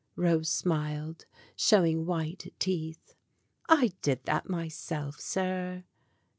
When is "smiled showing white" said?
0.49-2.55